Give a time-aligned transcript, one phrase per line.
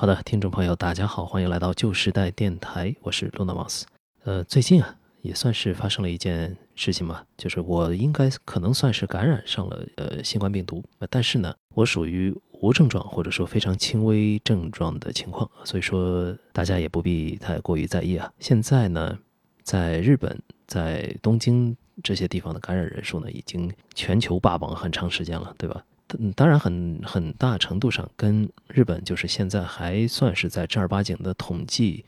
[0.00, 3.82] 好的，听众朋友，大家好，欢迎来到旧时代电台，我是 Luna Mouse。
[4.22, 18.32] 呃，最近啊，也算是发生了一件事情吧，就是我应该可能算是感染上了呃新冠病毒，但是呢，我属于无症状或者说非常轻微症状的情况，所以说大家也不必太过于在意啊。
[18.38, 19.18] 现在呢，
[19.64, 25.84] 在日本，在东京这些地方的感染人数呢，已经全球霸榜很长时间了，对吧？
[26.18, 32.04] 嗯，当然很很大程度上跟日本就是现在还算是在正儿八经的统计，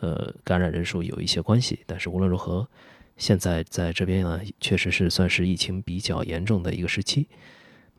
[0.00, 1.80] 呃，感染人数有一些关系。
[1.86, 2.68] 但是无论如何，
[3.16, 7.26] 现在在这边呢，确实是算是疫情比较严重的一个时期。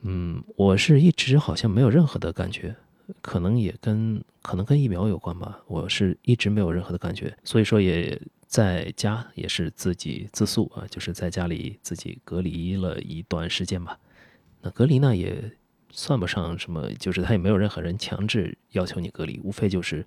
[0.01, 2.75] 嗯，我是一直好像没有任何的感觉，
[3.21, 5.59] 可能也跟可能跟疫苗有关吧。
[5.67, 13.97] 我是一直没有任何的感觉，所以说也在家也是自己自宿啊，就是在家里自己隔离了一段时间吧。
[14.63, 15.51] 那隔离呢也
[15.91, 20.03] 算不上什么，就是他也没有任何人强制要求你隔离，无非就是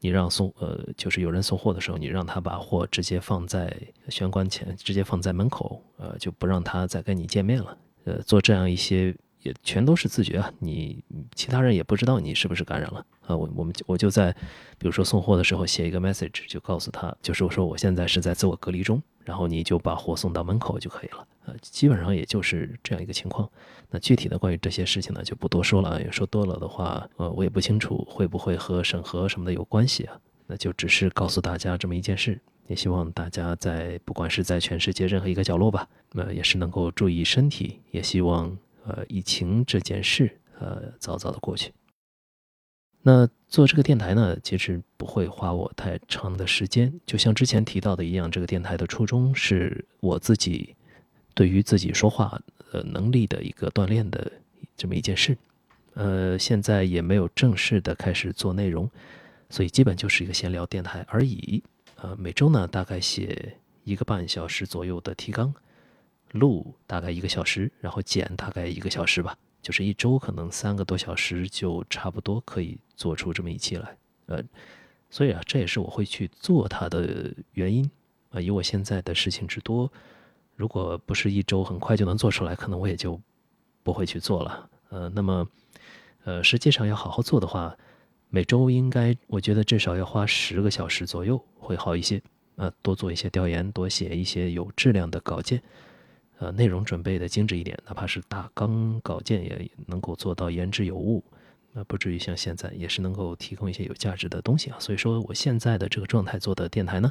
[0.00, 3.74] 你让送呃，就是有人送货的时候，你让他把货直接放在
[4.08, 11.02] 玄关前，直接放在门口，呃，就不让他再跟你见面了，呃，做这样一些也全都是自觉啊，你
[11.34, 14.30] 其他人也不知道你是不是感染了啊，我我们我就在
[14.78, 19.02] 比如说送货的时候写一个 message，就告诉他，就是我说我现在是在自我隔离中。
[19.26, 23.50] 然后你就把货送到门口就可以了，呃，基本上也就是这样一个情况。
[23.90, 30.16] 那具体的关于这些事情呢，就不多说了，也说多了的话，呃，我也不清楚会不会和审核什么的有关系啊。
[30.46, 41.72] 那就只是告诉大家这么一件事，也希望大家在不管是在全世界任何一个角落吧，那也是能够注意身体，也希望呃疫情这件事呃早早的过去。
[43.08, 46.92] 那做这个电台呢，其实不会花我太长的时间。
[47.06, 50.74] 就像之前提到的一样，这个电台的初衷是我自己
[51.32, 52.36] 对于自己说话
[52.72, 54.32] 呃能力的一个锻炼的
[54.76, 55.38] 这么一件事。
[55.94, 58.90] 呃，现在也没有正式的开始做内容，
[59.50, 61.62] 所以基本就是一个闲聊电台而已。
[62.02, 65.54] 呃，每周呢大概写一个半小时左右的提纲，
[66.32, 69.38] 录大概一个小时，然后剪大概一个小时吧。
[69.66, 73.96] 就是一周可能三个多小时就差不多可以做出这么一期来，
[74.26, 74.40] 呃，
[75.10, 77.90] 所以啊，这也是我会去做它的原因
[78.30, 78.40] 啊。
[78.40, 79.90] 以我现在的事情之多，
[80.54, 83.20] 如果不是一周很快就能做出来，可能我也就
[83.82, 84.70] 不会去做了。
[84.90, 85.48] 呃，那么，
[86.22, 87.76] 呃，实际上要好好做的话，
[88.28, 92.22] 每周应该我觉得至少要花十个小时左右会好一些。
[92.54, 95.60] 呃，多做一些调研，多写一些有质量的稿件。
[96.38, 101.24] 呃，内容准备的精致一点，哪怕是大纲稿件也能够做到言之有物，
[101.72, 104.76] 那不至于像现在也是能够提供一些有价值的东西啊。
[104.78, 107.10] 所以说，我现在的这个状态做的电台呢，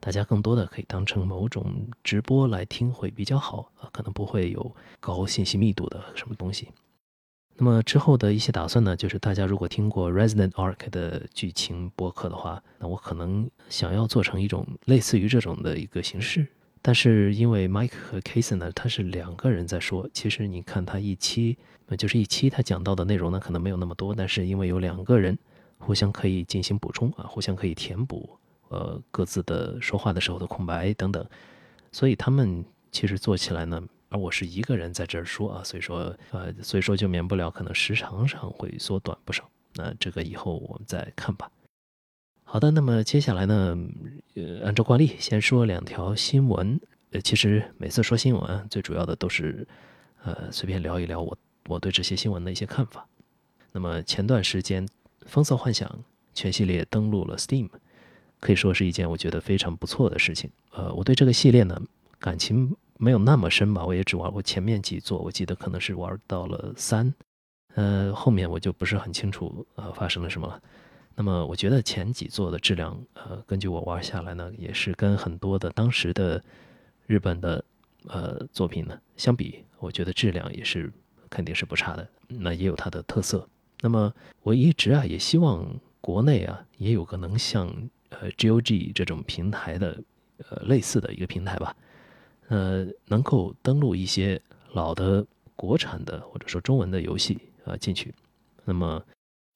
[0.00, 6.68] 大家更多的可以当成某种直播来听会比较好啊，可能不会有高信息密度的什么东西。
[7.58, 16.46] 那么之后的一些打算呢，就是大家如果听过 Resident Arc 的剧情播客的话，那我可能想要做成一种类似于这种的一个形式。
[16.84, 20.08] 但是因为 Mike 和 Kason 呢，他是两个人在说。
[20.12, 21.56] 其实你看他一期，
[21.86, 24.12] 呃，就是一期他讲到的内容呢，可能没有那么多。
[24.12, 25.38] 但是因为有两个人
[25.78, 28.28] 互相可以进行补充啊，互相可以填补，
[28.68, 31.24] 呃，各自的说话的时候的空白等等，
[31.92, 39.48] 所以他们其实做起来呢，而我是一个人在这儿说啊，所以说，呃，所以说就免不了可能时长上会缩短不少。
[39.74, 41.48] 那这个以后我们再看吧。
[42.52, 43.78] 好的，那么接下来呢，
[44.34, 46.78] 呃，按照惯例，先说两条新闻。
[47.12, 49.66] 呃，其实每次说新闻，最主要的都是，
[50.22, 53.08] 呃，随便聊一聊我我对这些新闻的一些看法。
[53.72, 54.86] 那么前段时间，
[55.24, 55.88] 《风色幻想》
[56.34, 57.70] 全系列登陆了 Steam，
[58.38, 60.50] 可以说是一件我觉得非常不错的事情。
[60.72, 61.80] 呃，我对这个系列呢，
[62.18, 67.14] 感情没有那么深吧，我也只玩过前面几座，我记得可能是玩到了三，
[67.76, 70.60] 呃，后面我就不是很清楚，呃，发生了什么了。
[71.14, 76.42] 那么我觉得前几座的质量，呃，根据我玩下来呢，也是跟很多的当时的
[77.06, 77.64] 日本的
[78.06, 80.92] 呃作品呢相比，我觉得质量也是
[81.28, 82.08] 肯定是不差的。
[82.28, 83.46] 那也有它的特色。
[83.80, 84.12] 那么
[84.42, 85.68] 我一直啊也希望
[86.00, 87.68] 国内啊也有个能像
[88.08, 90.02] 呃 GOG 这种平台的
[90.48, 91.76] 呃类似的一个平台吧，
[92.48, 94.40] 呃，能够登录一些
[94.72, 95.26] 老的
[95.56, 98.14] 国产的或者说中文的游戏啊进去。
[98.64, 99.02] 那么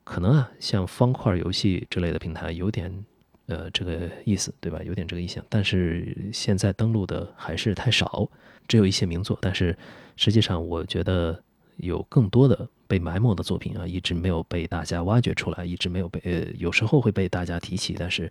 [0.06, 3.04] 可能啊，像方块游戏之类的平台有点，
[3.46, 4.80] 呃，这个意思，对吧？
[4.84, 5.44] 有点这个意向。
[5.48, 8.30] 但是现在登录的还是太少，
[8.68, 9.36] 只有一些名作。
[9.42, 9.76] 但是
[10.14, 11.42] 实际上，我觉得
[11.78, 17.96] 有更多的被埋没的作品啊，一直没有被大家挖掘出来，一直没有被呃，有时候会被大家提起。
[17.98, 18.30] 但是，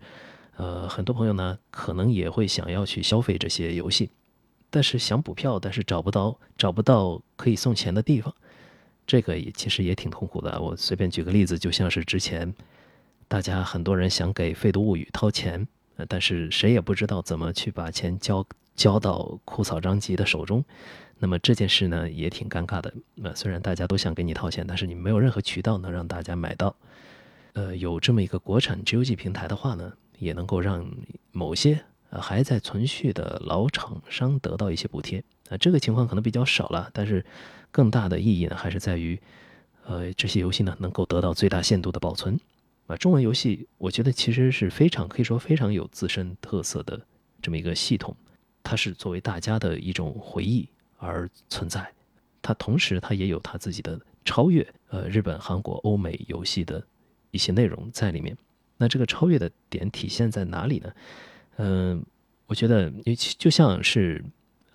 [0.56, 4.08] 呃，很多朋友呢，可能也会想要去消费这些游戏，
[4.70, 8.34] 但是想补票，但是找不到找不到可以送钱的地方。
[9.06, 10.60] 这个也其实也挺痛苦的。
[10.60, 12.52] 我随便举个例子，就像是之前，
[13.28, 15.66] 大家很多人想给《废读物语》掏钱，
[15.96, 18.44] 呃，但是谁也不知道怎么去把钱交
[18.74, 20.64] 交到枯草张吉的手中。
[21.18, 22.92] 那么这件事呢，也挺尴尬的。
[23.14, 26.76] 那虽然大家都想给你掏钱，但是你没有任何渠道能让大家买到。
[27.54, 30.86] 呃，有这么一个国产 GOG 平台的话呢，也能够让
[31.32, 31.80] 某些
[32.10, 35.24] 呃还在存续的老厂商得到一些补贴。
[35.48, 37.24] 啊，这个情况可能比较少了，但是
[37.76, 39.20] 更大的意义呢，还是在于，
[39.84, 42.40] 呃，这些游戏呢能够得到最大限度的保存。
[42.86, 46.98] 啊，中文游戏我觉得其实是非常可以说非常有自身特色的
[47.42, 48.16] 这么一个系统，
[48.62, 51.86] 它是作为大家的一种回忆而存在。
[52.40, 56.82] 它同时它也有它自己的超越呃日本、韩国、欧美游戏的。
[57.32, 58.34] 一些内容在里面，
[58.78, 60.90] 那这个超越的点体现在哪里呢？
[61.56, 62.02] 嗯，
[62.46, 64.24] 我觉得，尤其就像是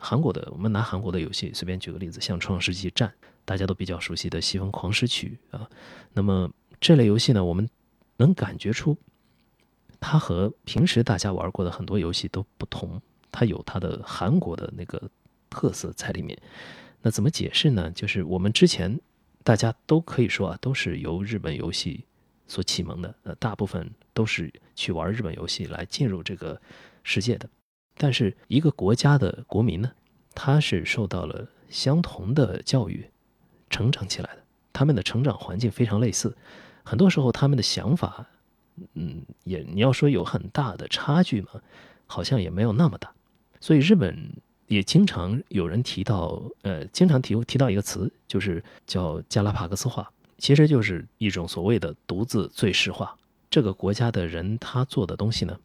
[0.04, 3.08] 韩国的，我们拿韩国的游戏随便举个例子，像《创世纪战》，
[3.46, 5.70] 大家都比较熟悉的《西风狂诗曲》啊，
[6.14, 7.70] 那么这类游戏呢，我们
[8.18, 8.98] 能感觉出
[10.00, 13.00] 它和平时大家玩过的很多游戏都不同，
[13.32, 15.00] 它有它的韩国的那个
[15.50, 16.38] 特色在里面。
[17.04, 17.92] 那怎么解释呢？
[17.92, 19.00] 就是我们之前
[19.44, 22.06] 大家都可以说啊，都是由日本游戏。
[22.48, 26.62] 所启蒙的，呃，大部分都是去玩日本游戏来进入这个
[27.02, 27.50] 世界的。
[27.98, 29.92] 但是一个国家的国民呢，
[30.34, 33.10] 他是受到了相同的教育
[33.70, 34.44] 成长起来的，
[34.74, 36.36] 他们的成长环境非常类似，
[36.84, 38.28] 很多时候他们的想法，
[38.94, 41.50] 嗯，也你要说有很大的差距嘛，
[42.08, 43.14] 好像也没有那么大。
[43.60, 44.32] 所以日本
[44.68, 50.12] 也经常有人提到，呃，经常提提到一个词，就是叫加拉帕戈斯化。
[50.38, 53.16] 其实就是一种所谓的独自最适化。
[53.52, 55.56] 这个国家的人他做的东西呢，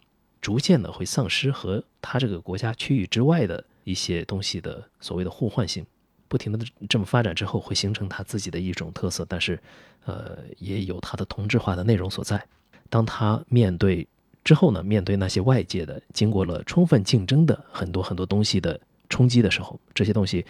[0.46, 5.84] 逐渐的会丧失和他这个国家区域之外的一些东西的所谓的互换性，
[6.28, 9.26] 不停的这么发展之后，会形成他自己的一种特色。
[9.28, 9.60] 但是，
[10.04, 12.40] 呃，也有他的同质化的内容所在。
[12.88, 14.06] 当他面对
[14.44, 20.46] 之后呢，面对那些外界的经过了充分竞争的很多很多东西的冲击的时候，这些东西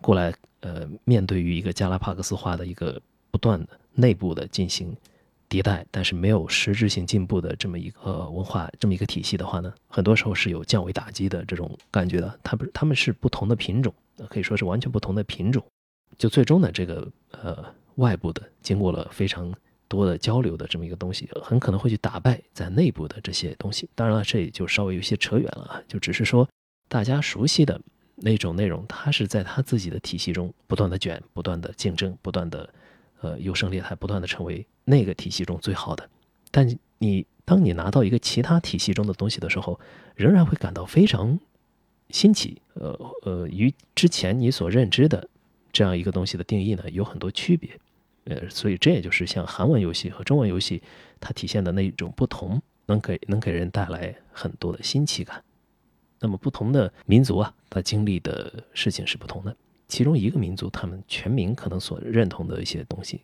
[0.00, 3.02] 过来，呃，面对于一个加拉帕克斯化的一个。
[3.32, 4.92] 不断的内部的进行
[5.50, 12.38] 迭代，但是没有实质性进步的这么一个文化，这么一个体系的话呢，很多时候是有降维打击的这种感觉的。
[12.44, 13.92] 它不是，他们是不同的品种，
[14.28, 15.60] 可以说是完全不同的品种。
[16.16, 17.64] 就最终呢，这个呃
[17.96, 19.52] 外部的经过了非常
[19.88, 23.90] 多的交流的这么一个东西，很可能会去打败在内部的这些东西。
[23.96, 26.48] 当然了，这也就稍微有些扯远了啊，就只是说
[26.88, 27.80] 大家熟悉的
[28.14, 32.72] 那种内容，它是在它自己的体系中不断的卷，不断的竞争，不断的。
[33.20, 36.08] 呃，优胜劣汰，不断的成为那个体系中最好的。
[36.50, 36.68] 但
[36.98, 39.78] 你当你拿到一个其他体系中的东西的时候，
[40.14, 41.38] 仍然会感到非常
[42.10, 42.60] 新奇。
[42.74, 45.28] 呃呃，与之前你所认知的
[45.72, 47.70] 这样一个东西的定义呢，有很多区别。
[48.24, 50.82] 呃，所以这也就是像韩文游戏和中文游戏
[51.18, 55.42] 它体现的那一种不同，能给能给人带来很多的新奇感。
[56.20, 59.56] 那么不同的民族啊，它经历的事情是不同的。
[59.90, 63.20] 其中一个民族，他们全民可能所认同的一些东西，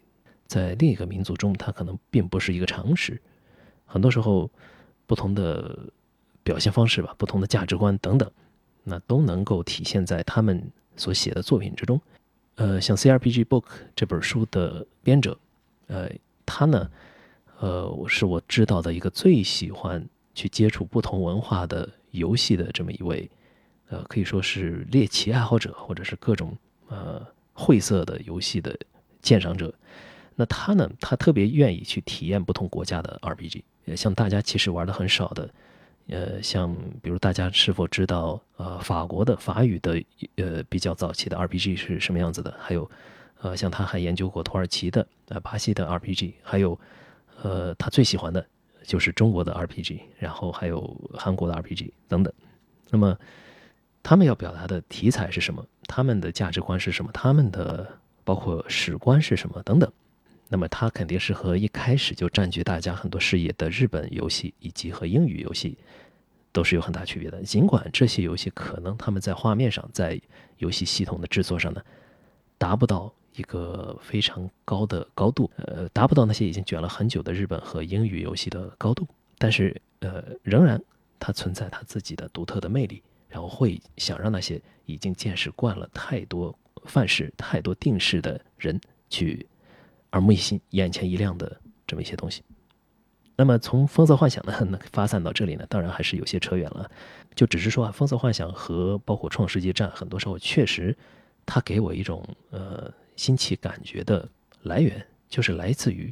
[0.46, 3.18] 在另一个民族中，它可能并不是一个常识。
[3.84, 4.50] 很多时候，
[5.06, 5.78] 不同的
[6.42, 8.28] 表现方式吧，不同的价值观等等，
[8.82, 12.00] 那都能够体现在他们所写的作品之中。
[12.56, 13.62] 呃，像《CRPG Book》
[13.94, 15.38] 这本书的编者，
[15.86, 16.10] 呃，
[16.44, 16.90] 他呢，
[17.60, 20.04] 呃，我是我知道的一个最喜欢
[20.34, 23.30] 去接触不同文化的游戏的这么一位。
[23.88, 26.56] 呃，可以说是猎奇爱好者，或者是各种
[26.88, 28.76] 呃晦涩的游戏的
[29.22, 29.72] 鉴赏者。
[30.34, 33.62] 那他呢，他特别愿意去体验不同国家的 RPG。
[33.96, 35.48] 像大家其实玩的很少的，
[36.08, 40.02] 呃，像比如大家是否知道，呃，法国的法语的
[40.34, 42.52] 呃比较早期的 RPG 是什么样子的？
[42.58, 42.90] 还有，
[43.40, 46.78] 呃，像他还研究过土耳其的、呃巴西的 RPG，还有，
[47.42, 48.44] 呃，他最喜欢的
[48.82, 52.34] 就是中国的 RPG，然后还有韩国的 RPG 等等。
[52.90, 53.16] 那么。
[54.06, 55.66] 他们要表达的题材是什么？
[55.88, 57.10] 他们的价值观是什么？
[57.12, 57.84] 他们的
[58.22, 59.92] 包括史观是什么等等？
[60.48, 65.76] 那么，它肯定是和一开始就占据大家很多视野的日本游戏以及和英语游戏
[66.52, 67.42] 都是有很大区别的。
[67.42, 70.20] 尽管这些游戏可能他们在画面上、在
[70.58, 71.82] 游戏系统的制作上呢，
[72.58, 79.04] 达不到一个非常高的高度，呃，达不到那些已经卷了很久的日本和英语游戏的高度，
[79.36, 80.80] 但是，呃，仍然
[81.18, 83.02] 它存在它自己的独特的魅力。
[83.28, 88.80] 然后会想让那些已经见识惯了太多范式、太多定式的人
[89.10, 89.46] 去
[90.12, 92.42] 耳目一新、眼前一亮的这么一些东西。
[93.38, 96.90] 那么从《风色幻想》呢那发散到这里呢，当然还是有些扯远了。
[97.34, 100.96] 就只是说啊，《风色幻想》和包括《创世纪战》，很多时候确实
[101.44, 104.26] 它给我一种呃新奇感觉的
[104.62, 106.10] 来源，就是来自于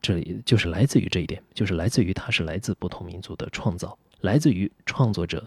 [0.00, 5.44] 这里就是来自于这一点，就是来自于它是来自不同民族的创造，来自于创作者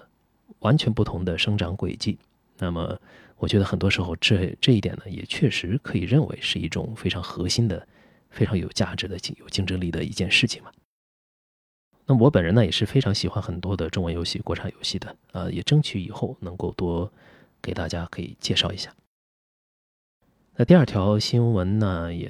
[0.60, 2.18] 完全不同的生长轨迹。
[2.58, 3.00] 那么，
[3.38, 7.88] 我觉得很多时候这这一点呢，也确实可以认为是一种非常核心的、
[8.30, 10.72] 非常有价值的、有竞争力的一件事情嘛。
[12.06, 17.12] 那我本人呢，也是非常喜欢很多的中文游戏、国产游戏的，呃，也争取以后能够多
[17.62, 18.94] 给大家可以介绍一下。
[20.56, 22.28] 那第二条新闻呢，也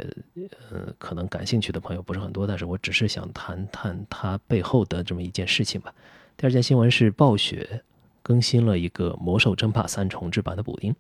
[0.70, 5.92] 呃，可能感兴趣的朋友不是很多，但是我只是想谈谈它背后的这么一件事情吧。
[6.38, 7.84] 第二件新闻是暴雪
[8.30, 10.96] 更新了一个《魔兽争霸三》重置版的补丁，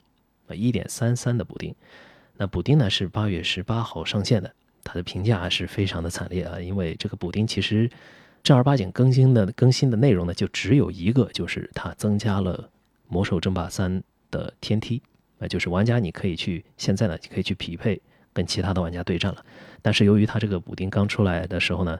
[0.47, 1.75] 啊，一点三三的补丁。
[2.37, 4.51] 那补丁呢是八月十八号上线的，
[4.83, 7.87] 它的评价是非常的惨烈啊，因为这个补丁其实
[8.41, 12.57] 正儿八经更新的更新的内容呢，就只有一个，就是它增加了
[13.07, 13.99] 《魔兽争霸三》
[14.31, 14.99] 的天梯。
[15.37, 18.01] 那就是玩家，你可以去现在呢，你可以去匹配
[18.33, 19.45] 跟其他的玩家对战了。
[19.83, 21.99] 但是由于它这个补丁刚出来的时候呢，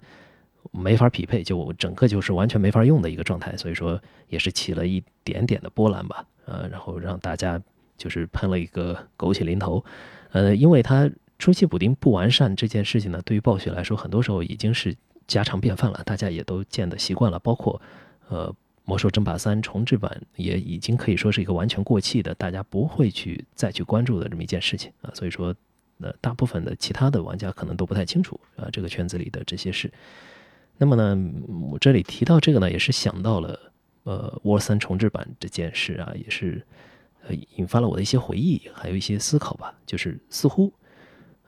[0.72, 6.26] 没法匹配，就整个就是完全没法用的一个状态，所以说也是起了一点点的波澜吧。
[6.46, 7.62] 呃，然后让大家
[7.98, 9.84] 就是喷了一个狗血淋头。
[10.32, 14.96] 呃，因为它初期补丁不完善这件事情呢，对于暴雪来说，很多时候已经是
[15.28, 17.38] 家常便饭了，大家也都见得习惯了。
[17.40, 17.82] 包括
[18.28, 18.56] 呃。
[18.86, 25.56] 魔兽争霸三重置版也已经可以说是一个完全过气的，大家不会去再去关注的这么一件事情啊，所以说，
[26.00, 29.94] 呃，大部分的其他的玩家可能都不太清楚啊，这个圈子里的这些事。
[30.82, 31.16] 那么呢，
[31.72, 33.60] 我这里提到这个呢，也是想到了，
[34.04, 36.66] 呃，沃三重置版这件事啊，也是
[37.28, 39.78] 呃引发了我的一些回忆，还有一些思考吧。
[39.86, 40.72] 就是似乎，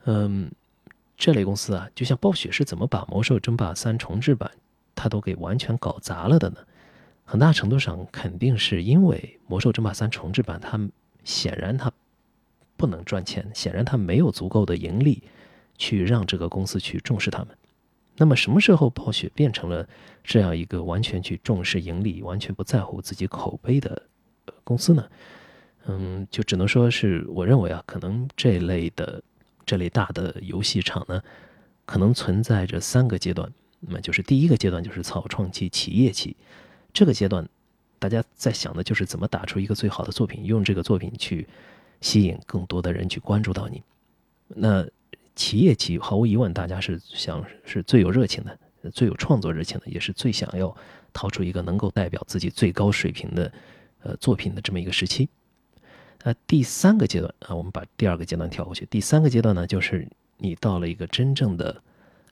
[0.04, 0.52] 嗯，
[1.16, 4.50] 这类公司啊，就像暴雪是怎么把魔兽争霸三重置版
[4.94, 6.58] 它都给完全搞砸了的呢？
[7.24, 10.78] 很大程度上肯定是因为《魔兽争霸三》重置版，它
[11.24, 11.90] 显然它
[12.76, 15.22] 不能赚钱，显然它没有足够的盈利
[15.78, 17.56] 去让这个公司去重视他们。
[18.16, 19.88] 那么什么时候暴雪变成了
[20.22, 24.02] 这样一个完全去重视盈利、完全不在乎自己口碑的
[24.64, 25.08] 公司呢？
[25.86, 29.22] 嗯，就只能说是我认为啊，可能这类的
[29.66, 31.20] 这类大的游戏厂呢，
[31.84, 33.50] 可能存在着三个阶段。
[33.80, 36.36] 那么就是第一个阶段就是草创期、企业期。
[36.92, 37.48] 这个阶段，
[37.98, 41.48] 大家在想的就是怎么打出一个最好的作品，用这个作品去
[42.00, 43.82] 吸引更多的人去关注到你。
[44.46, 44.86] 那
[45.34, 50.74] 企业期毫无疑问，大家是想是最有热情的、最有创作热情的，也是最想要
[51.12, 53.52] 掏出一个能够代表自己最高水平的
[54.02, 55.28] 呃作品的这么一个时期。
[56.24, 58.86] 那第三个阶段啊，我们把第二个阶段跳过去。
[58.86, 60.06] 第三个阶段呢，就是
[60.38, 61.82] 你到了一个真正的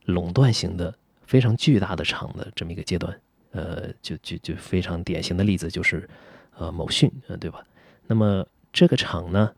[0.04, 0.94] 垄断型的、
[1.26, 3.20] 非常巨大的厂的这么一个阶段。
[3.52, 6.08] 呃，就就就非常典型的例子就是，
[6.56, 7.64] 呃，某讯，呃，对吧？
[8.06, 9.52] 那么这个厂呢，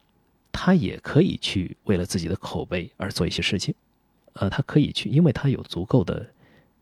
[0.53, 3.75] 他也可以去为了自己的口碑而做一些事情，
[4.35, 6.25] 呃，他可以去，因为他有足够的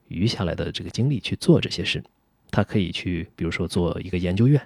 [0.09, 2.03] 余下来的这个精力去做这些事，
[2.51, 4.61] 他可以去，比如说做一个研究院，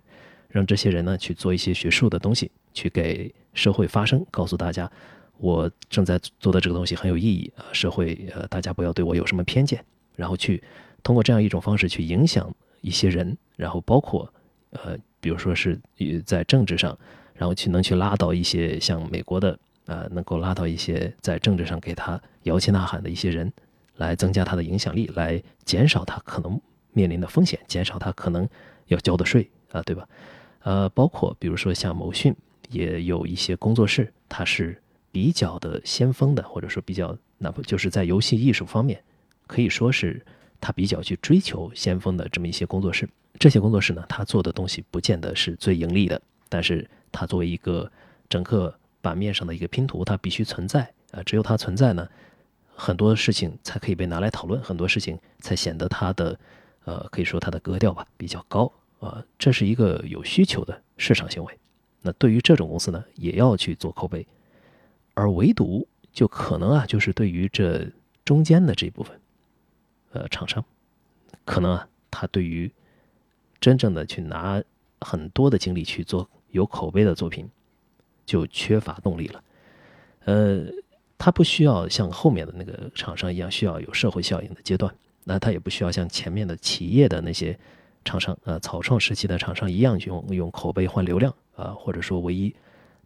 [0.48, 4.90] 让这些人呢去做一些学术的东西，去给社会发声，告诉大家
[5.38, 9.84] 我正在做的这个东西很有意义啊，社会呃，大家不要对我有什么偏见，
[10.16, 10.62] 然后去。
[11.02, 14.26] 通过这样一种方式去影响一些人，然后包括，
[14.70, 15.78] 呃，比如说是
[16.24, 16.98] 在政治上，
[17.34, 23.52] 然后去能去拉到一些像美国的，呃，能够拉到一些在政治上给他摇旗呐喊的一些人，
[23.96, 26.60] 来增加他的影响力，来减少他可能
[26.92, 28.48] 面临的风险，减少他可能
[28.86, 30.08] 要交的税啊，对吧？
[30.62, 32.34] 呃，包括比如说像某讯
[32.70, 34.80] 也有一些工作室，它是
[35.12, 39.02] 比较的先锋的，或者说比较，那不就是在游戏艺术方面，
[39.46, 40.24] 可以说是。
[40.60, 43.06] 他比较去追求先锋的这么一些工作室，
[43.38, 47.90] 这些工作室呢，他做的东西不见得是最盈利的，但是它作为一个
[48.28, 52.08] 整个版面上的一个拼图，它必须存在啊，只有它存在呢，
[52.74, 56.38] 很多事情才可以被拿来讨论，很多事情才显得它的
[56.84, 61.58] 呃，可以说它的格调吧比较高啊，这是一个有需求的市场行为。
[62.02, 64.26] 那对于这种公司呢，也要去做口碑，
[65.14, 67.88] 而唯独就可能啊，就是对于这
[68.24, 69.18] 中间的这一部分。
[70.12, 70.64] 呃，厂商
[71.44, 72.70] 可能啊，他对于
[73.60, 74.62] 真正的去拿
[75.00, 77.50] 很多的精力去做有口碑的作品，
[78.24, 79.42] 就缺乏动力了。
[80.24, 80.64] 呃，
[81.18, 84.94] 他不需要像后面的那个厂商一样需要有社会效应的阶段，
[85.24, 87.58] 那他也不需要像前面的企业的那些
[88.04, 92.54] 厂商，呃，草创时期的厂商一样用用口碑换流量啊，或者说唯一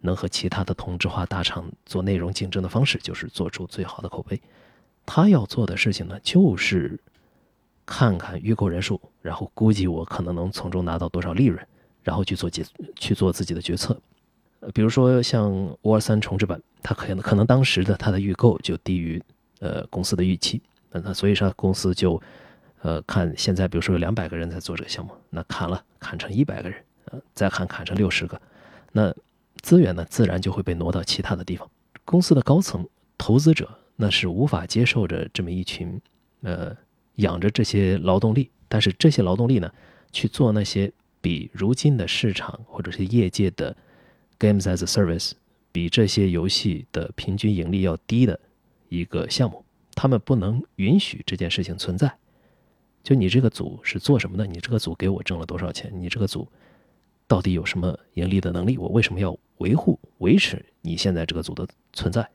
[0.01, 4.41] 能和其他的同质化大厂做内容竞争的方式，就是做出最好的口碑。
[5.07, 7.01] 他要做的事情呢，就是
[7.87, 11.67] 看看预购人数，然后估计我可能能从中拿到多少利润，
[12.03, 12.65] 然后去做决
[12.97, 13.99] 去做自己的决策。
[14.61, 15.53] 呃，比如说像
[15.83, 19.23] 《沃尔三重置版》，它可能可能当时的它的预购就低于
[19.61, 22.21] 呃公司的预期，那那所以说公司就，
[22.83, 28.41] 呃，看现在比如说有两百个人在做这个项目，那砍了砍成一百个人，呃，再砍砍成六十个，
[28.91, 29.15] 那
[29.61, 31.71] 资源呢自然就会被挪到其他的地方。
[32.05, 32.85] 公司的高层
[33.17, 36.01] 投资者那是无法接受着这么一群，
[36.43, 36.77] 呃，
[37.17, 39.71] 养着这些劳动力，但是这些劳动力呢
[40.11, 40.91] 去做那些
[41.21, 43.77] 比如今的市场或者是业界的
[44.39, 45.33] games as a service
[45.73, 48.39] 比这些游戏的平均盈利要低的
[48.89, 49.65] 一个项目。
[49.95, 52.15] 他们不能允许这件事情存在。
[53.03, 54.47] 就你这个组是做什么的？
[54.47, 55.91] 你这个组给我挣了多少钱？
[55.95, 56.47] 你这个组
[57.27, 58.79] 到底有什么盈利的能力？
[58.79, 62.29] 我为什么要维护、维持你现在这个组的存在？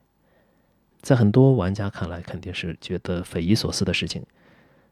[1.01, 4.25] 在很多玩家看来，肯定是觉得匪夷所思的事情。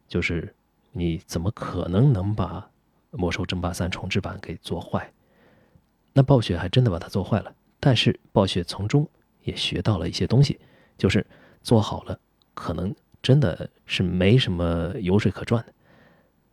[0.07, 0.53] 就是
[0.91, 2.59] 你怎么可能能把
[3.11, 5.11] 《魔兽争霸三》重置版给做坏？
[6.13, 7.53] 那暴雪还真的把它做坏了。
[7.79, 9.07] 但是暴雪从中
[9.43, 10.59] 也学到了一些东西，
[10.97, 11.25] 就是
[11.63, 12.19] 做好了。
[12.53, 15.73] 可能真的是没什么油水可赚的，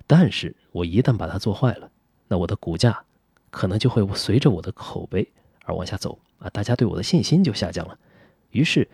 [0.07, 1.91] 但是我一旦把它做坏了，
[2.29, 3.05] 那我的股价
[3.51, 5.29] 可能就会随着我的口碑
[5.65, 7.99] 而往下走啊，大家对我的信心就下降了。
[8.53, 8.89] 于是，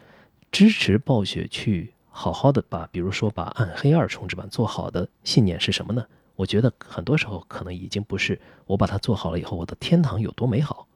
[0.51, 6.05] 支持暴雪去好好的把，比如说把《暗黑二》重置版做好的信念是什么呢？
[6.37, 10.87] 我觉得很多时候可能已经不是我把它做好了以后我的天堂有多美好，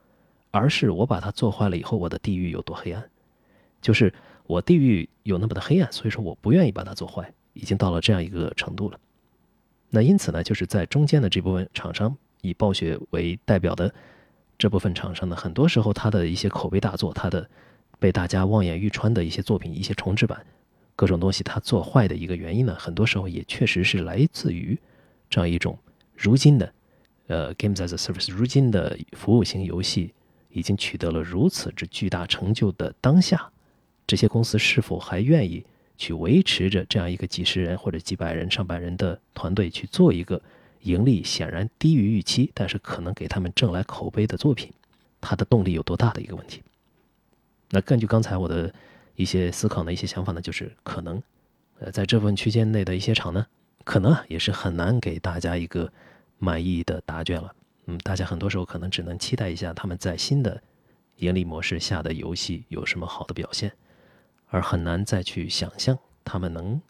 [0.51, 3.09] 而是我把它做坏了以后我的地狱有多黑暗，
[3.81, 4.13] 就是。
[4.49, 8.99] 我地狱有那么的黑暗，所以说我不愿意把它做坏，已经到了这样一个程度了。
[9.91, 13.93] 那因此呢，就是在中间的这部分厂商，以暴雪为代表的
[14.57, 17.47] 这部分厂商呢，很多时候它的一些口碑大作，它的
[17.99, 20.43] 被大家望眼欲穿的一些作品，一些重制版，
[20.95, 24.75] 各种东西它做坏的一个原因呢，很多时候也确实是来自于
[25.29, 25.77] 这样一种
[26.15, 26.73] 如今的
[27.27, 30.13] 呃 games as a service，如今的服务型游戏
[30.49, 33.51] 已经取得了如此之巨大成就的当下。
[34.07, 35.63] 这些公司是否还愿意
[35.95, 40.41] 去维持着这样一个几十人或者几百人、上百人的团队去做一个
[40.81, 44.71] 盈利显然低于预期，但是可能给他们挣来口碑的作品？
[45.21, 46.63] 它的动力有多大的一个问题？
[47.69, 48.73] 那根据刚才我的
[49.15, 51.21] 一些思考呢，一些想法呢，就是可能，
[51.79, 53.45] 呃，在这部分区间内的一些厂呢，
[53.83, 55.91] 可能也是很难给大家一个
[56.37, 57.53] 满意的答卷了。
[57.85, 60.61] 嗯，大家很多时候可能只能期待一下他们在新的
[61.17, 63.71] 盈利模式下的游戏有什么好的表现。
[64.47, 66.81] 而很难再去想象他们能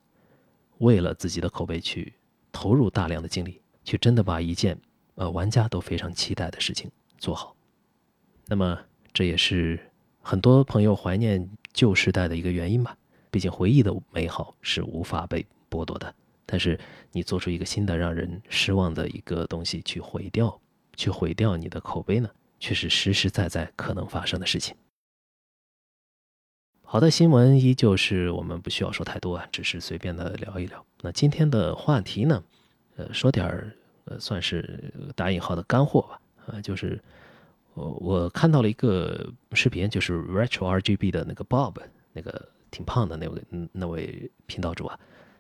[0.78, 2.13] 为了自己的口碑去
[2.52, 4.80] 投入大量的精力，去真的把一件
[5.15, 7.56] 呃玩家都非常期待的事情做好。
[8.47, 8.80] 那么
[9.12, 9.80] 这也是
[10.21, 12.97] 很多朋友怀念旧时代的一个原因吧。
[13.30, 16.15] 毕竟回忆的美好是无法被剥夺的。
[16.52, 16.80] 但是
[17.12, 20.60] 你做出一个新的让人失望的一个东西去毁掉，
[20.96, 24.76] 去毁掉你的口碑呢，却是实实在在可能发生的事情。
[26.82, 30.84] 好的，新闻依旧是我们不需要说太多啊，只是随便的聊一聊。
[31.02, 32.44] 那今天的话题呢，
[32.96, 33.72] 呃，说点儿
[34.06, 36.20] 呃，算是打引号的干货吧。
[36.48, 37.00] 啊，就是
[37.76, 41.76] 我我看到了一个视频，就是 Retro RGB 的那个 Bob，
[42.12, 43.40] 那个挺胖的那位
[43.72, 45.00] 那位频道主啊，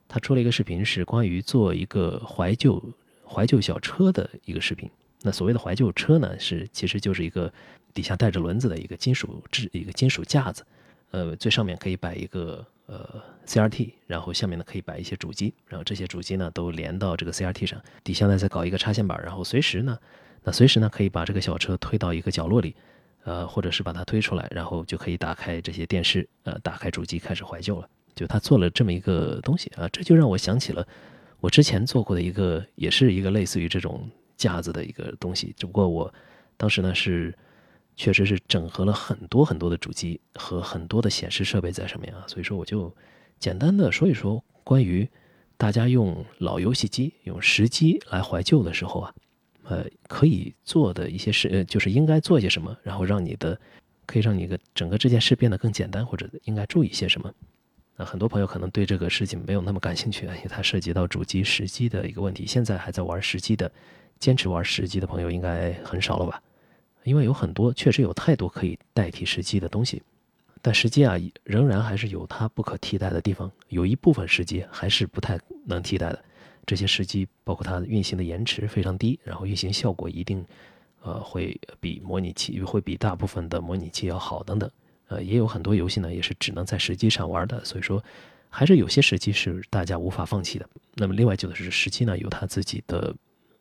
[0.09, 2.83] 他出了一个视频，是关于做一个怀旧
[3.25, 4.89] 怀旧小车的一个视频。
[5.21, 7.53] 那所谓的怀旧车呢，是其实就是一个
[7.93, 10.65] 底下带着轮子的一个金属制一个金属架子。
[11.11, 19.97] 呃，最上面可以摆一个呃 CRT，然后下面呢可以摆一些主机，然后这些主机呢都连到这个 CRT 上，底下呢再搞一个插线板，然后随时呢，
[20.43, 22.75] 那随时呢可以把这个小车推到一个角落里，
[23.23, 27.89] 呃，或者是把它推出来，然后就可以打开这些电视，呃，打开主机开始怀旧了。
[28.19, 30.85] 就他做了这么一个东西啊，这就让我想起了
[31.39, 36.13] 我之前做过的一个，也是一个类似于这种架子的一个东西，只不过我
[36.57, 37.33] 当时呢是。
[38.01, 42.95] 确实是整合了很多很多的主机和很多的显示设备在上面啊，所以说我就
[43.39, 45.05] 简单的说一说关于
[45.57, 49.13] 大家用老游戏机、用实机来怀旧的时候啊，
[49.63, 53.59] 呃，可以做的一些事，呃，就是应该做些什么，然后让你的
[54.05, 57.29] 可以让你的整个这件事变得更简单，或者应该注意些什么。
[57.99, 62.47] 那很多朋友可能对这个事情没有那么感兴趣，因为它涉及到主机、实机的一个问题。
[62.47, 63.69] 现在还在玩实机的、
[64.17, 66.41] 坚持玩实机的朋友应该很少了吧？
[67.03, 70.01] 因为有很多确实有太多可以代替时机的东西，
[70.61, 73.51] 但实际啊仍然还是有它不可替代的地方。
[73.67, 76.23] 有一部分时机还是不太能替代的。
[76.65, 80.45] 这些时机包括它运行的延迟非常低，然后运行效果一定，
[81.01, 84.71] 呃，会比模拟器会比大部分的模拟器要好等等。
[85.09, 88.01] 呃，也有很多游戏呢也是只能在实机上玩的，所以说
[88.49, 90.69] 还是有些时机是大家无法放弃的。
[90.93, 93.13] 那么另外就是时机呢有它自己的。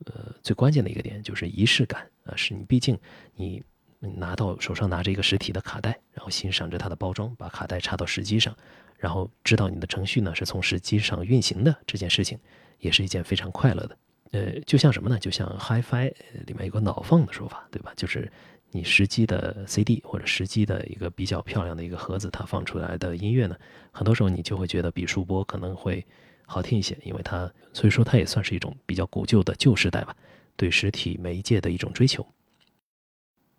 [0.07, 2.97] 呃，最关键的一个点就是仪式感啊，是你毕竟
[3.35, 3.61] 你
[3.99, 8.57] 拿到手上拿着一个实体的卡带，然后欣赏着它的包装，把卡带插到时机上，
[8.97, 12.39] 然后知道你的程序呢是从时机上运行的这件事情，
[12.79, 13.99] 也是一件非常快乐的。
[14.31, 15.19] 呃，就像什么呢？
[15.19, 16.15] 就像 HiFi
[16.47, 17.93] 里面有个脑放的说法，对吧？
[17.97, 18.31] 就是
[18.70, 23.57] 你实机的 CD 或者实机的一个比较漂亮的一个盒子，它放出来的音乐呢，
[23.90, 26.04] 很多时候你就会觉得比数播可能会
[26.46, 30.14] 好听一些，因为它，所以说它也算是一种比较古旧的旧时代吧，
[30.57, 32.26] 对实体媒介的一种追求。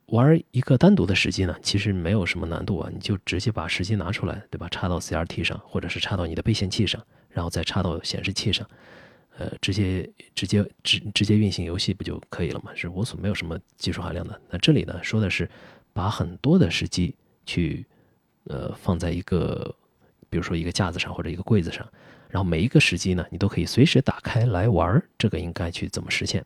[0.08, 4.68] 玩一个单独的时机呢，其实没有什么难度啊，你就直接把时机拿出来，对吧？
[4.70, 8.68] 插到 CRT 上，或者是插到你的背线器上，然后再插到显示器上。
[9.40, 12.72] 呃，直接直接直直接运行游戏不就可以了吗？
[12.76, 14.42] 是我所没有什么技术含量的。
[14.50, 15.50] 那这里呢，说的是
[15.94, 17.86] 把很多的时机去
[18.44, 19.74] 呃放在一个，
[20.30, 21.90] 比如说一个架子上或者一个柜子上，
[22.28, 25.02] 然后每一个时机呢，你都可以随时打开来玩。
[25.18, 26.46] 这个应该去怎么实现？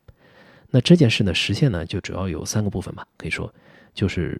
[0.69, 3.51] 那这件事呢，实现呢就主要有三个部分吧，可以说
[3.95, 4.39] 就是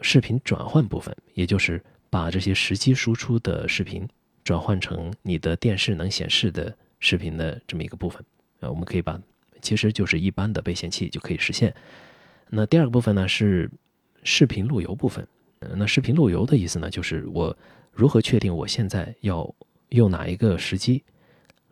[0.00, 4.08] 视频转换部分，也就是把这些时机输出的视频
[4.42, 6.74] 转换成你的电视能显示的。
[7.00, 8.24] 视频的这么一个部分，
[8.60, 9.20] 呃，我们可以把，
[9.60, 11.74] 其实就是一般的背线器就可以实现。
[12.48, 13.70] 那第二个部分呢是
[14.22, 15.26] 视频路由部分。
[15.76, 17.54] 那视频路由的意思呢，就是我
[17.92, 19.54] 如何确定我现在要
[19.90, 21.04] 用哪一个时机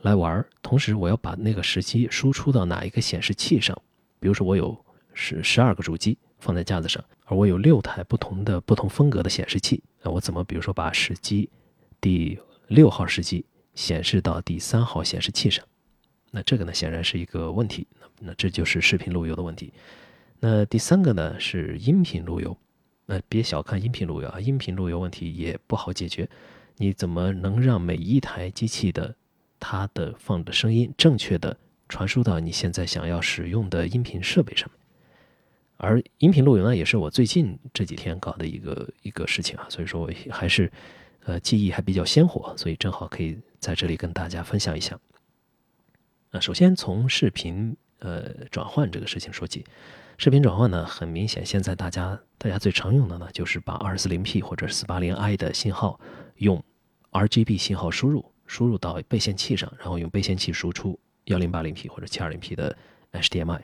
[0.03, 3.75] 来玩，同时我要把那个时机输出到哪一个显示器上。
[4.21, 4.77] 比如说我有
[5.15, 11.49] 十十二个主机放在架子上，而我有六台不同的不同风格的显示器，那我怎么比如说把时机
[12.01, 13.45] 第六号时机？
[13.79, 15.65] 显示到第三号显示器上，
[16.33, 19.73] 那这个呢显然是一个问题，那那这就是视频路由的问题。
[20.41, 22.57] 那第三个呢是音频路由，
[23.07, 26.29] 那别小看音频路由啊，音频路由问题也不好解决。
[26.79, 29.15] 你怎么能让每一台机器的
[29.61, 31.57] 它的放的声音正确的
[31.89, 34.81] 传输到你现在想要使用的音频设备上面？
[35.77, 40.69] 而音频路由呢，也是我最近这几天搞的一个一个事情啊，所以说我还是。
[41.25, 44.99] 呃，记忆还比较鲜活，所以正好可以在这里跟大家分享一下。
[46.31, 49.65] 呃首先从视频呃转换这个事情说起，
[50.19, 55.99] 视频转换呢，很明显，现在大家大家最常用的呢，就是把二四零 P 或者四八零 I 的信号
[56.37, 56.63] 用
[57.13, 62.77] RGB 信号输入，输入到背线器上，然后用背线器输出幺零八零 P 或者七二零 P 的
[63.13, 63.61] HDMI。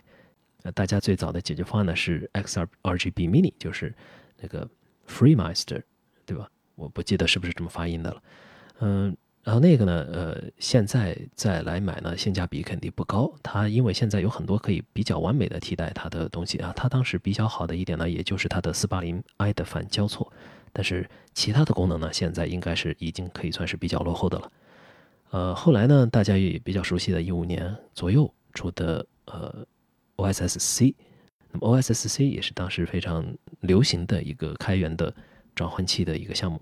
[0.62, 3.94] 呃，大家最早的解决方案呢是 XR RGB Mini，就是
[4.40, 4.66] 那个
[5.06, 5.82] FreeMaster，
[6.24, 6.48] 对吧？
[6.74, 8.22] 我不记得是不是这么发音的了，
[8.80, 13.32] 嗯，然后那个呢，呃，现在再来买呢，性价比肯定不高。
[13.42, 16.72] 它因为现在有很多可以比较完美的替代它的东西啊。
[16.74, 20.32] 它当时比较好的一点呢，也就是它的四八零 I 的反交错，
[20.72, 24.52] 但是其他的功能呢，现在应该是已经可以算是比较落后的了。
[25.30, 29.66] 呃，后来呢，大家也比较熟悉的一五年左右出的呃
[30.16, 30.94] OSS C，
[31.52, 33.24] 那么 OSS C 也是当时非常
[33.60, 35.14] 流行的一个开源的。
[35.54, 36.60] 转换器的一个项目，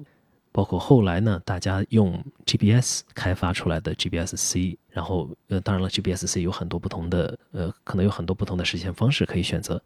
[0.53, 9.83] 包括后来呢，大家用 GBS 开发出来的 GBS C，然后呃，当然了，GBS C 有很多不同的呃，可能有很多不同的实现方式可以选择。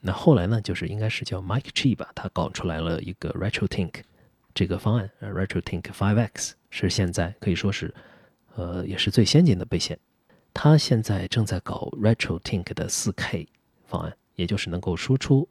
[0.00, 3.92] 那后来呢，就是应该是叫 Mike Chi 吧，他搞出来了一个 RetroTink
[4.54, 7.92] 这个方案，RetroTink 5X 是现在可以说是
[8.54, 9.98] 呃，也是最先进的背线。
[10.54, 13.46] 他现在正在搞 RetroTink 的 4K
[13.84, 15.46] 方案，也就是能够输出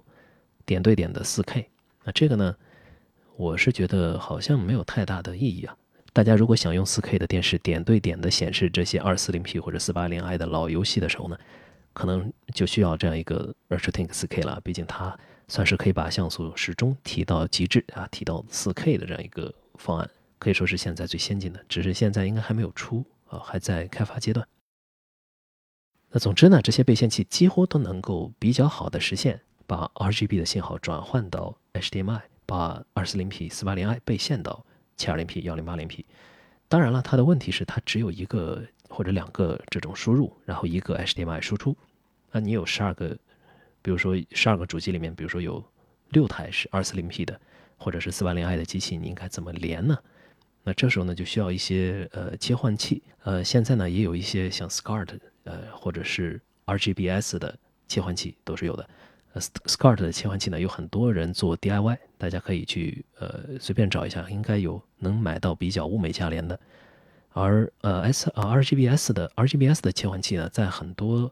[0.66, 1.66] 点对点的 4K。
[2.04, 2.56] 那这个呢？
[3.38, 5.76] 我是觉得好像没有太大的意义啊。
[6.14, 11.38] 大家如果想用 4K 的电视点对点的显示这些 240P 或者 480i 的老游戏的时候呢，
[11.92, 14.62] 可能就需要这样一个 RetroTink 4K 了。
[14.64, 15.18] 毕竟它
[15.50, 21.60] 算是可以把像素始终提到极致啊，提到 4K 的这样一个方案，可以说是现在最先进的。
[21.68, 24.48] 只是现在应该还没有出啊，还在开发阶段。
[26.12, 32.22] 那总之呢，这些背线器几乎都能够比较好的实现把 RGB 的信号转换到 HDMI。
[32.46, 34.66] 把二四零 P 四八零 I 背线到
[34.98, 36.06] 七二零 P 幺零八零 P，
[36.68, 41.76] 当然了，它的问题是它只有一个或者两个这种输入，然后一个 HDMI 输出。
[42.32, 43.18] 那你有十二个，
[43.82, 45.64] 比如说十二个主机里面，比如说有
[46.10, 47.40] 六台是二四零 P 的，
[47.78, 49.98] 或者是四八零 I 的机器，你应该怎么连呢？
[50.64, 53.04] 那这时候呢，就需要一些呃切换器。
[53.24, 58.90] 呃，现在呢也有一些像 SCART 呃或者是 RGBS 的切换器都是有的。
[59.34, 66.60] 呃 SCART 的切换器呢，有很多人做 DIY，大家可以去呃随便找一下，应该有能买到比较物美价廉的。
[67.34, 71.32] 而呃 S 啊 RGBS 的 RGBS 的切换器呢，在很多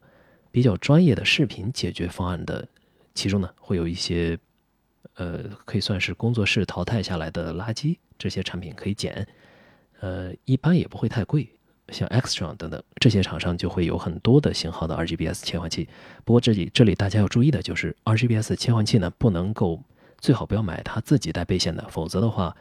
[0.51, 2.67] 比较专业的视频解决方案的
[3.15, 4.37] 其中呢，会有一些
[5.15, 9.27] 呃可以算是工作室淘汰下来的垃圾，这些产品可以捡，
[9.99, 11.49] 呃一般也不会太贵，
[11.89, 15.89] 像 Extron 等等这些厂商就会有很多的型号的 RGBS 切换器。
[16.23, 19.81] 不过这里这里大家要注意的就是 RGBS 切换器呢，不能够
[20.23, 22.55] 最好不要买它自己带背线的，否则的话，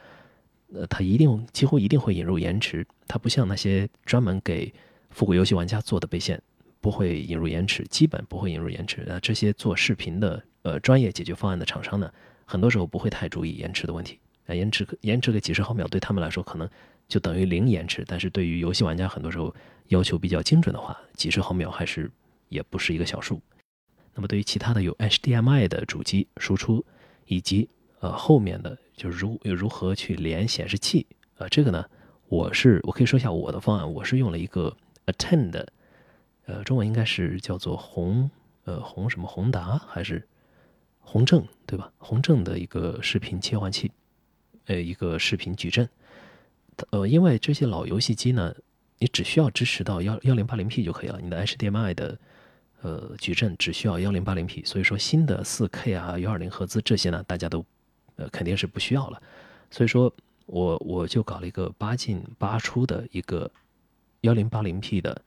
[0.73, 2.85] 呃，它一定几乎一定会引入延迟。
[3.07, 4.71] 它不像那些专门给
[5.11, 6.41] 复古游戏玩家做的背线，
[6.81, 9.05] 不会引入延迟，基本不会引入延迟。
[9.07, 12.11] 那这些做视频的呃专业解决方案的厂商呢，
[12.43, 14.19] 很多时候不会太注意延迟的问题。
[14.45, 16.69] 啊，延迟延迟个几十毫秒对他们来说可能。
[17.07, 19.53] 就等于零延迟，但是对于游戏玩家，很多时候
[19.87, 22.11] 要求比较精准的话，几十毫秒还是
[22.49, 23.41] 也不是一个小数。
[24.15, 26.83] 那么对于其他的有 HDMI 的主机输出，
[27.25, 31.05] 以及呃后面的就是如如何去连显示器，
[31.37, 31.85] 呃这个呢，
[32.27, 35.65] 我是我可以说一下我的方案，我是用了一个 Attend，
[36.45, 38.29] 呃中文应该是叫做宏
[38.65, 40.27] 呃宏什么宏达还是
[40.99, 41.91] 宏正对吧？
[41.97, 43.91] 宏正的一个视频切换器，
[44.65, 45.87] 呃一个视频矩阵。
[46.89, 48.55] 呃，因为这些老游戏机呢，
[48.97, 51.19] 你只需要支持到幺幺零八零 P 就可以了。
[51.21, 52.17] 你的 HDMI 的
[52.83, 57.65] 呃矩阵只需要幺零八零 P，所以说新的四 K 啊、幺二零赫兹这些呢，大家都
[58.17, 59.21] 呃肯定是不需要了。
[59.71, 60.13] 所以说
[60.45, 63.49] 我我就搞了一个八进八出的一个
[64.21, 65.19] 幺零八零 P 的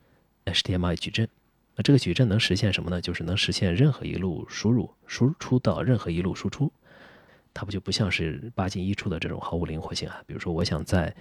[0.45, 1.29] HDMI 矩阵。
[1.75, 3.01] 那这个矩阵能实现什么呢？
[3.01, 6.73] 就是能实现任何一路输入输出到任何一路输出。
[7.53, 10.23] 它不就不像是八进一出的这种毫无灵活性啊？
[10.27, 11.15] 比如说，我想在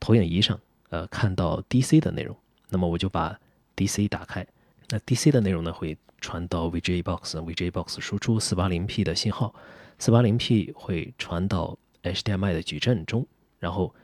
[0.00, 2.34] 投影仪上呃看到 DC 的内容，
[2.70, 3.38] 那么我就把
[3.76, 4.46] DC 打开，
[4.92, 9.54] 那 DC 的内容呢会传到 VGA box，VGA box 输出 480P 的信号
[9.98, 13.26] ，480P 会传到 HDMI 的矩阵中，
[13.58, 13.94] 然后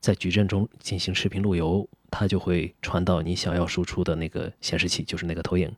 [0.00, 5.72] 在矩阵中进行视频路由，它就会传到你想要输出的那个显示器，就是那个投影。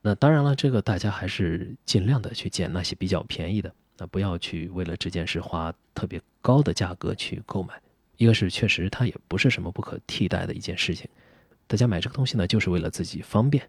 [0.00, 3.70] 那当然了，这个大家还是尽量的去捡那些比较便宜的。
[3.98, 7.74] 那不要去为了这件事花特别高的价格去购买，
[8.16, 11.06] 一个是确实它也不是什么不可替代的一件事情，
[11.66, 13.68] 大家买这个东西呢就是为了自己方便。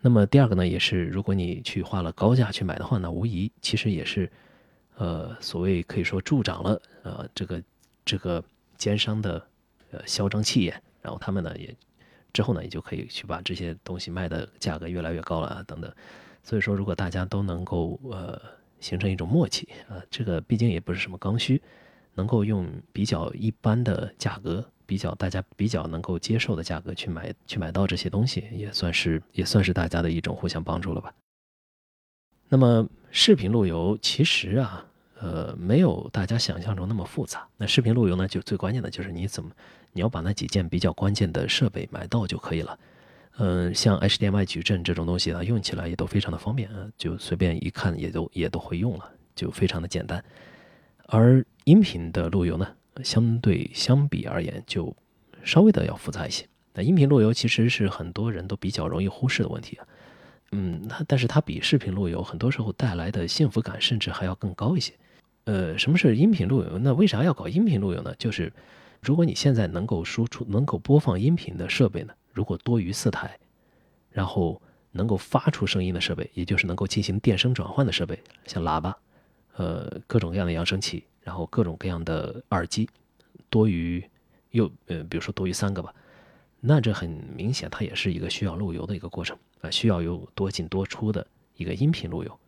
[0.00, 4.30] 那么第二个呢，也是如果你去花了高价去买的话，那无疑其实也是，
[4.96, 7.62] 呃，所谓可以说助长了呃这个
[8.04, 8.42] 这个
[8.76, 9.46] 奸商的
[9.90, 11.74] 呃嚣张气焰，然后他们呢也
[12.32, 15.92] 之后呢也就可以去把这些东西卖的价格越来越高了啊等等。
[16.42, 18.40] 所以说，如果大家都能够呃。
[18.80, 21.62] 形成一种默契啊，这个毕竟也不是什么刚需，
[22.16, 31.12] 能够用比较一般的价格，比较大家比较能够接受的价格去买去买到这些东西，也算是也算是大家的一种互相帮助了吧。
[32.48, 34.86] 那么视频路由其实啊，
[35.18, 37.48] 呃，没有大家想象中那么复杂。
[37.56, 39.50] 那视频路由呢，就最关键的就是你怎么
[39.92, 42.78] 你要把那几件比较关键的设备买到就可以了。
[43.38, 50.22] 嗯，像 HDMI 矩阵这种东西啊，用起来也都非常的方便啊，就随便一看也都也都会用了，就非常的简单。
[51.06, 52.66] 而音频的路由呢，
[53.02, 54.94] 相对相比而言就
[55.42, 56.46] 稍微的要复杂一些。
[56.74, 59.86] 那音频路由其实是很多人都比较容易忽视的问题啊。
[60.52, 64.92] 嗯，它但是它比视频路由很多时候带来的幸福感甚至还要更高一些。
[65.44, 66.78] 呃，什么是音频路由？
[66.78, 68.14] 那为啥要搞音频路由呢？
[68.18, 68.52] 就是
[69.00, 72.14] 如果你现在能够输出、能够播放音频的设备呢？
[72.32, 73.38] 如果多于四台，
[74.10, 74.60] 然后
[74.92, 78.96] 能够发出声音的设备，也就是能够进行电声转换的设备，像喇叭，
[79.56, 82.88] 呃，各种各样的扬声器，然后各种各样的耳机，
[83.50, 84.04] 多于
[84.50, 85.92] 又呃，比如说多于三个吧，
[86.60, 92.38] 那这很明显，它也是一个需要路由的一个过程啊，需要有多进多出的一个音频路由。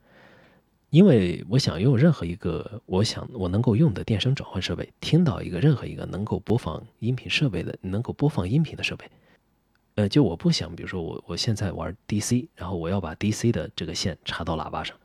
[0.90, 9.04] 因为我想用任何一个我想我能够用的电声转换设备，听到一个任何一个能够播放音频设备的能够播放音频的设备。
[9.96, 14.96] 呃，就我不想，比如说我我现在玩 DC，然后我要把 DC 的这个线插到喇叭上，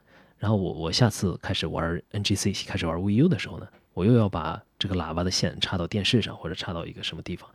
[0.41, 7.47] 然后我我下次开始玩 NGC，开始玩 VU 的时候呢，我又要把这个喇叭的线插到电视上或者插到一个什么地方。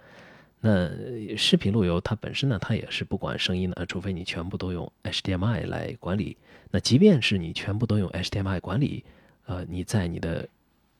[0.61, 0.88] 那
[1.37, 6.37] 视频路由它本身呢，它也是不管声音的，除非你全部都用 HDMI 来管理。
[6.70, 9.05] 那即便是你全部都用 HDMI 管理，
[9.46, 10.49] 呃，你在你的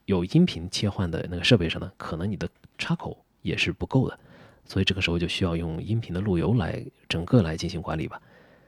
[0.07, 4.19] 有音频切换的那个设备上呢，可能你的插口也是不够的。
[4.65, 8.21] 所以这个时候就需要用音频的路由来整个来进行管理吧。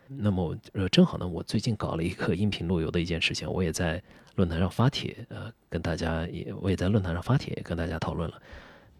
[0.09, 4.03] 那么呃，正好呢，我最近搞了一个音频路由的一件事情，我也在
[4.37, 8.40] 论坛上发帖，呃，跟大家也我也在论坛上发帖跟大家讨论了。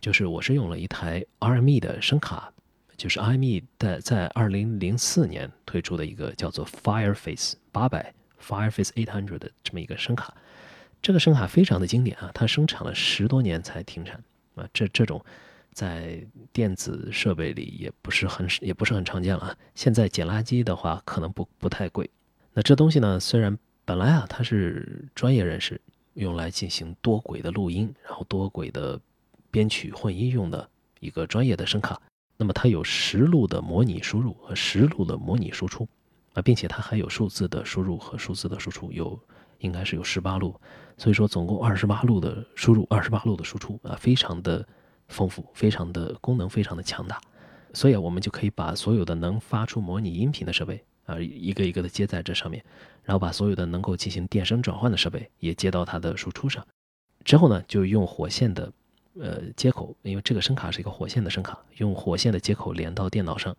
[0.01, 2.53] 就是我是用了一台 RME 的声卡，
[2.97, 10.35] 就是 RME 在在二零零四年推出的一个叫做 Fireface 八百 Fireface Eight Hundred 的这么一个声卡。
[11.01, 14.23] 这个声卡非常的经典啊，它生产了十多年才停产
[14.55, 15.25] 啊，这这种。
[15.73, 19.57] 在电子设备里也不是很也不是很常见了。
[19.75, 22.09] 现在捡垃圾的话，可能不不太贵。
[22.53, 25.81] 那这东西呢，虽然本来啊它是专业人士
[26.15, 29.01] 用来进行多轨的录音，然后多轨的
[29.51, 32.01] 编曲混音用的一个专业的声卡，
[32.37, 35.89] 那么它有十路的模拟输入和十路的模拟输出
[36.35, 39.19] 啊，并且它还有数字的输入和数字的输出，有
[39.59, 40.61] 应该是有十八路，
[40.97, 44.67] 所以说总共二十八路的输入，二十八路的输出啊，非常的
[45.09, 47.21] 丰富，非常的功能非常的强大，
[47.75, 52.65] 所以我们就可以把所有的能发出模拟音频的设备啊，一个一个的接在这上面，
[53.03, 56.67] 然后把所有的能够进行电声转换的设备也接到它的输出上，
[57.25, 58.73] 之后呢，就用火线的。
[59.21, 63.57] 呃，接口，因为这个声卡是一个火线的声卡，用火线的接口连到电脑上。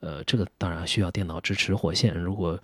[0.00, 2.14] 呃，这个当然需要电脑支持火线。
[2.14, 2.56] 如果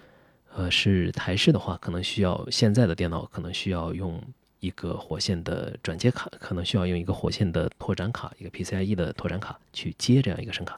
[0.55, 4.23] 呃是台式的话，可能需要现在的电脑可能需要用
[4.63, 10.77] 一个火线的转接卡，可能需要用一个火线的拓展卡，一个 PCIe 的拓展卡去接这样一个声卡。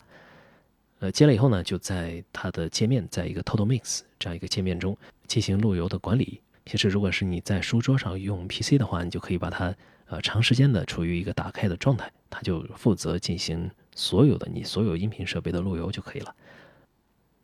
[1.01, 6.41] 呃，接了以后呢，就在它的界面，在一个 Total Mix 这样一个界面中进行路由的管理。
[6.67, 9.75] 其实，如果是你在书桌上用 PC 的话，你就可以把它。
[10.07, 16.35] 呃，长时间的处于一个打开的状态，它就负责进行所有的你所有音频设备的路由就可以了。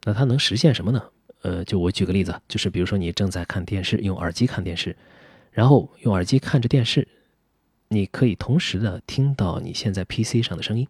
[0.05, 1.03] 那它能实现什么呢？
[1.40, 4.94] 呃，就我举个例子，就是比如说你正在看电视，用耳机看电视，
[5.50, 7.06] 然后用耳机看着电视，
[7.88, 10.86] 你可以同时的听到你现在 PC 上的声音，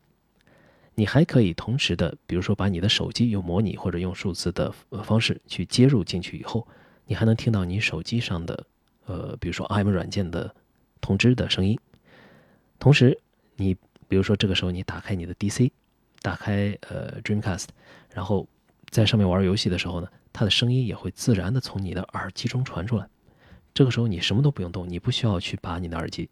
[0.94, 4.72] 你还可以同时的，比如说把你的手机用模拟或者用数字的
[5.04, 6.66] 方式去接入进去以后，
[7.06, 8.66] 你还能听到你手机上的，
[9.06, 10.54] 呃，比如说 IM 软件的。
[11.02, 11.78] 通知的声音，
[12.78, 13.18] 同时，
[13.56, 13.74] 你
[14.06, 15.70] 比如说这个时候你打开你的 DC，
[16.20, 17.68] 打开呃 Dreamcast，
[18.12, 18.46] 然后
[18.90, 23.08] 在上面玩游戏的时候呢，它的声音也会自然的从你的耳机中传出来。
[23.72, 26.28] 这个时候你什么都不用动，你不需要去拔你的耳机。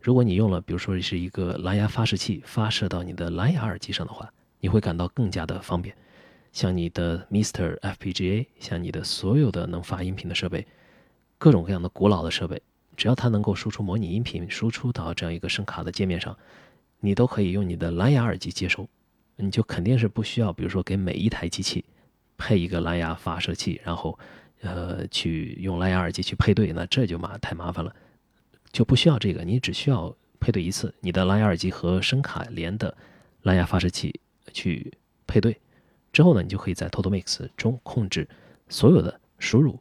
[0.00, 5.94] 如果你用了比如说是一个蓝牙发射器发射到你的蓝牙耳机上的话，你会感到更加的方便。
[6.52, 10.66] 像你的 Mister FPGA，像你的所有的能发音频的设备，
[11.38, 12.60] 各种各样的古老的设备。
[12.94, 16.36] 只要它能够输出模拟音频，输出到这样一个声卡的界面上，
[17.00, 18.86] 你都可以用你的蓝牙耳机接收，
[19.36, 21.84] 你就肯定是不需要，比如说给每一台机器
[22.36, 24.18] 配一个蓝牙发射器，然后
[24.62, 27.94] 呃去用蓝牙耳机去配对，那这就麻太麻烦了，
[28.72, 32.96] 就不需要这个，你只需要配对一次你的蓝牙耳机和声卡连的
[33.42, 34.18] 蓝牙发射器
[34.52, 34.92] 去
[35.26, 35.60] 配对，
[36.12, 38.26] 之后呢，你就可以在 Total Mix 中控制
[38.68, 39.78] 所有的输入。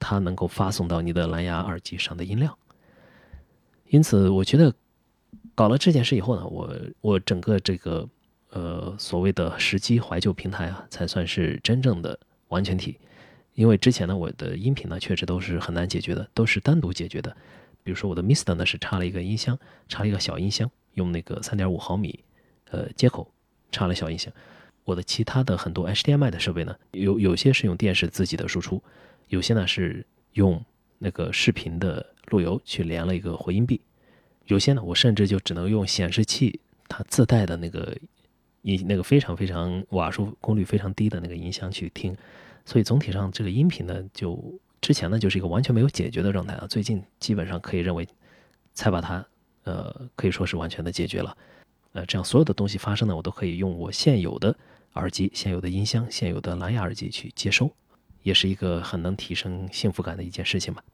[0.00, 2.56] 它能够发送到你的蓝牙耳机上的音量，
[3.88, 4.72] 因此我觉得
[5.56, 8.08] 搞了这件事以后呢，我我整个这个
[8.50, 12.96] 呃所谓的时机怀旧平台啊，才算是真正的完全体。
[13.58, 17.36] 因为之前呢，我的音频呢确实都是很难解决的，都是单独解决的。
[17.82, 22.20] 比如说我的 Mister 呢是插了一个音箱，插了一个小音箱，用那个三点五毫米
[22.70, 23.28] 呃接口
[23.72, 24.32] 插了小音箱。
[24.84, 28.80] 我的其他的很多 HDMI 的设备呢，有有些是用电视自己的输出。
[29.26, 30.64] 有些呢是用
[31.00, 33.80] 那个视频的路由去连了一个回音壁，
[34.46, 37.98] 有些呢我甚至就只能用显示器它自带的那个
[38.62, 42.16] 音那个非常非常瓦数功率非常低的那个音箱去听，
[42.68, 44.38] 所以总体上这个音频呢就
[44.78, 48.06] 之前呢就是一个完全没有解决的状态啊，最近基本上可以认为
[48.74, 49.26] 才把它
[49.64, 51.34] 呃可以说是完全的解决了，
[51.92, 54.54] 呃这样所有的东西发生呢我都可以用我现有的
[54.96, 57.72] 耳机、现有的音箱、现有的蓝牙耳机去接收。
[58.24, 60.84] 也是一个很能提升幸福感的一件事情吧。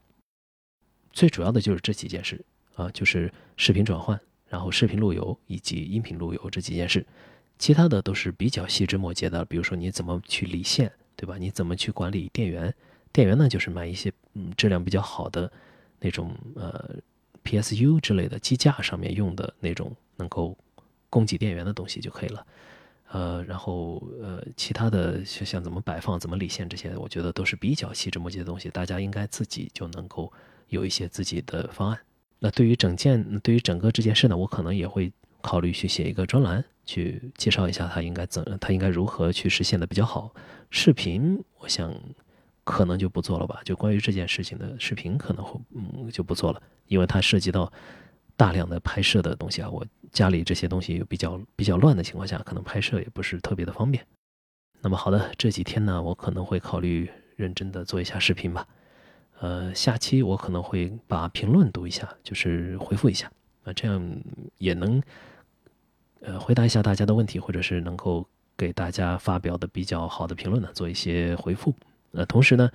[1.10, 2.44] 最主要的就是这几件事
[2.76, 7.04] 啊，就是视频转换，然后视频路由以及音频路由这几件事，
[7.58, 9.44] 其他的都是比较细枝末节的。
[9.46, 11.37] 比如说你怎么去理线，对吧？
[11.38, 12.72] 你怎么去管理电源？
[13.12, 15.50] 电源呢，就是买一些嗯质量比较好的
[16.00, 16.96] 那种呃
[17.44, 20.57] PSU 之类的机架上面用的那种能够
[21.09, 22.46] 供给电源的东西就可以了。
[23.11, 30.33] 呃，然后呃，其他的像像怎么摆放、怎么理线这些，我觉得都是比较细枝末节的东西，大家应该自己就能够
[30.68, 31.98] 有一些自己的方案。
[32.40, 35.12] 那对于整件、对于整个这件事呢，我可能也会
[35.44, 40.35] 考虑去写一个专栏，去介绍一下它应该怎、它应该如何去实现的比较好。
[40.70, 41.94] 视频，我想
[42.64, 47.70] 可能就不做了吧，就关于这件事情的视频可能会嗯就不做了，因为它涉及到。
[48.37, 54.04] 大量的拍摄的东西啊，我家里这些东西比较比较乱的情况下，可能拍摄也不是特别的方便。
[54.83, 58.66] 那么好的，这几天呢，我可能会考虑认真的做一下视频吧。
[59.38, 63.31] 呃，下期我可能会把评论读一下，就是回复一下
[63.62, 64.02] 啊，这样
[64.58, 65.00] 也能
[66.25, 71.75] 呃回答一下大家的问题，或者是能够给大家发表的比较好的评论呢，做一些回复。
[72.12, 72.70] 呃，同时呢。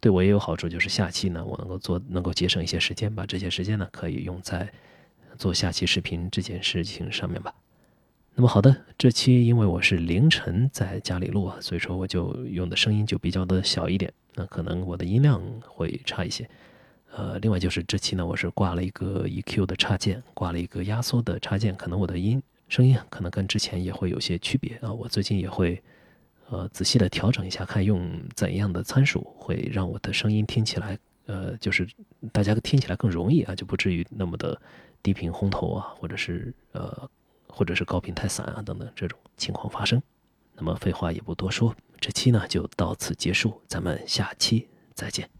[0.00, 4.72] 对我也有好处，就是下期呢，我能够做，能够节省一些时间，把这些时间呢，可以用在
[5.36, 7.52] 做下期视频这件事情上面吧。
[8.36, 16.48] 那么好的，这期因为我是凌晨在家里录啊，所以说我就用的声音就比较的小一点，那可能我的音量会差一些。
[17.10, 24.92] 呃，另外就是这期呢，我是挂了一个 EQ 的插件，挂了一个压缩的插件，可能我的音声音可能跟之前也会有些区别啊。
[24.92, 25.82] 我最近也会
[26.48, 31.88] 呃仔细的调整一下，看用怎样的参数会让我的声音听起来呃就是
[32.32, 34.60] 大家听起来更容易啊，就不至于那么的
[35.02, 37.08] 低频轰头啊，或者是呃
[37.48, 40.00] 或者是高频太散啊等等这种情况发生。
[40.54, 45.37] 那么废话也不多说，这期呢就到此结束，咱们下期再见。